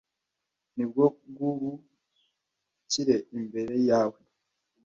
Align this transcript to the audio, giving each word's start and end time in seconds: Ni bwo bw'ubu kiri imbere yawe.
Ni 0.75 0.83
bwo 0.89 1.05
bw'ubu 1.31 1.71
kiri 2.89 3.15
imbere 3.37 3.75
yawe. 3.89 4.19